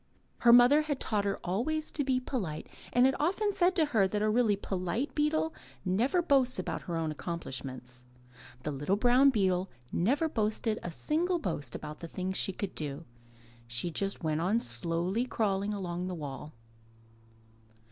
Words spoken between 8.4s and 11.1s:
The little brown beetle never boasted a